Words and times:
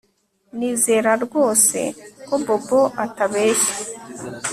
Nizeraga 0.57 1.21
rwose 1.25 1.79
ko 2.27 2.33
Bobo 2.45 2.81
atabeshya 3.05 3.75